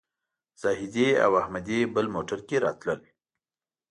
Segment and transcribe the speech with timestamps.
[0.61, 2.99] زاهدي او احمدي بل موټر کې راتلل.